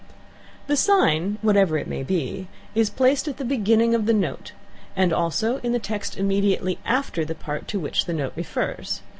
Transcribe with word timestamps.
The 0.65 0.75
sign, 0.75 1.37
whatever 1.43 1.77
it 1.77 1.85
may 1.85 2.01
be, 2.01 2.47
is 2.73 2.89
placed 2.89 3.27
at 3.27 3.37
the 3.37 3.45
beginning 3.45 3.93
of 3.93 4.07
the 4.07 4.15
note, 4.15 4.51
and 4.95 5.13
also 5.13 5.57
in 5.59 5.73
the 5.73 5.77
text 5.77 6.17
immediately 6.17 6.79
after 6.87 7.23
the 7.23 7.35
part 7.35 7.67
to 7.67 7.79
which 7.79 8.05
the 8.05 8.13
note 8.13 8.33
refers. 8.35 9.01